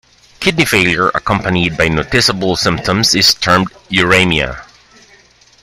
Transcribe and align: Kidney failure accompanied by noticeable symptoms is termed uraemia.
Kidney 0.39 0.65
failure 0.65 1.09
accompanied 1.09 1.77
by 1.77 1.87
noticeable 1.87 2.55
symptoms 2.55 3.13
is 3.13 3.35
termed 3.35 3.67
uraemia. 3.91 4.65